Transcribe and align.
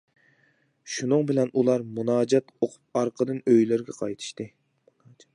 شۇنىڭ 0.93 1.25
بىلەن 1.31 1.51
ئۇلار 1.61 1.83
مۇناجات 1.97 2.49
ئوقۇپ 2.55 3.01
ئارقىدىن 3.01 3.43
ئۆيلىرىگە 3.51 3.95
قايتىشتى. 3.99 4.49